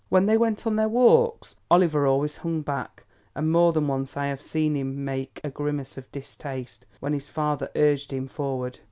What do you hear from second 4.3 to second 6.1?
seen him make a grimace